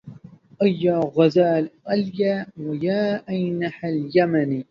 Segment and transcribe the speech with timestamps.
[0.63, 1.37] أيا غرة
[1.87, 4.59] العليا ويا عينها اليمنى